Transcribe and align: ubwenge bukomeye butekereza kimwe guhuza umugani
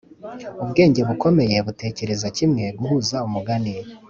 ubwenge 0.63 1.01
bukomeye 1.09 1.57
butekereza 1.67 2.27
kimwe 2.37 2.63
guhuza 2.79 3.17
umugani 3.27 3.73